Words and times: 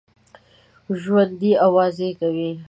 ژوندي 1.01 1.51
آواز 1.67 1.97
کوي 2.19 2.51